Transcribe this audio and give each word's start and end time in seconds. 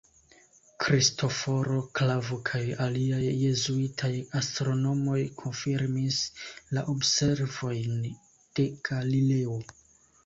Kristoforo 0.83 1.75
Klavo 1.99 2.37
kaj 2.49 2.61
aliaj 2.85 3.19
jezuitaj 3.25 4.11
astronomoj 4.41 5.21
konfirmis 5.43 6.19
la 6.79 6.87
observojn 6.97 8.03
de 8.59 8.69
Galileo. 8.91 9.61